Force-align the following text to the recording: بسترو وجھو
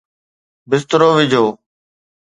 بسترو 0.69 1.09
وجھو 1.17 1.45